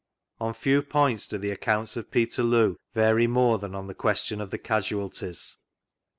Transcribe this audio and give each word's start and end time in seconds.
Oh 0.39 0.51
few 0.51 0.81
points 0.81 1.27
do 1.27 1.37
the 1.37 1.51
acwunts 1.51 1.95
of 1.95 2.09
Peterloo 2.09 2.77
vary 2.95 3.27
more 3.27 3.59
than 3.59 3.75
on 3.75 3.85
the 3.85 3.93
question 3.93 4.41
of 4.41 4.49
the 4.49 4.57
casualties. 4.57 5.57